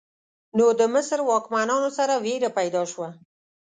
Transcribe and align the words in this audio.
نو 0.57 0.65
د 0.79 0.81
مصر 0.93 1.17
واکمنانو 1.31 1.89
سره 1.97 2.13
ویره 2.25 2.49
پیدا 2.59 2.81
شوه. 2.91 3.09